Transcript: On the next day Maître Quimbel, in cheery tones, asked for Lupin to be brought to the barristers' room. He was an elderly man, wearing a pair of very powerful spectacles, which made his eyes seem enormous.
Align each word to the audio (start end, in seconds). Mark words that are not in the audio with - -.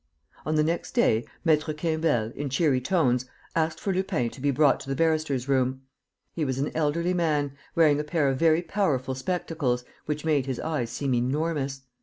On 0.47 0.55
the 0.55 0.63
next 0.63 0.93
day 0.93 1.27
Maître 1.45 1.77
Quimbel, 1.79 2.31
in 2.35 2.49
cheery 2.49 2.81
tones, 2.81 3.25
asked 3.55 3.79
for 3.79 3.93
Lupin 3.93 4.31
to 4.31 4.41
be 4.41 4.49
brought 4.49 4.79
to 4.79 4.89
the 4.89 4.95
barristers' 4.95 5.47
room. 5.47 5.83
He 6.33 6.43
was 6.43 6.57
an 6.57 6.71
elderly 6.73 7.13
man, 7.13 7.51
wearing 7.75 7.99
a 7.99 8.03
pair 8.03 8.27
of 8.27 8.39
very 8.39 8.63
powerful 8.63 9.13
spectacles, 9.13 9.85
which 10.07 10.25
made 10.25 10.47
his 10.47 10.59
eyes 10.59 10.89
seem 10.89 11.13
enormous. 11.13 11.83